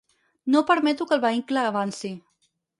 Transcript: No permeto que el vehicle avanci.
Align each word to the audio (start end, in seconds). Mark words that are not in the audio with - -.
No 0.55 0.63
permeto 0.69 1.05
que 1.11 1.15
el 1.19 1.23
vehicle 1.27 1.69
avanci. 1.73 2.13